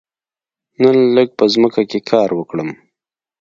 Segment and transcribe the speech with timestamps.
[0.81, 2.69] نن لږ په ځمکه کې کار وکړم.